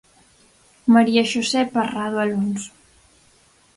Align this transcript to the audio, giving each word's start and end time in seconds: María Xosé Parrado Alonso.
María 0.93 1.23
Xosé 1.31 1.61
Parrado 1.75 2.17
Alonso. 2.19 2.71